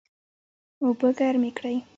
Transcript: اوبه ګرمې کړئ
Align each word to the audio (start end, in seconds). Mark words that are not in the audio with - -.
اوبه 0.83 1.07
ګرمې 1.17 1.51
کړئ 1.57 1.77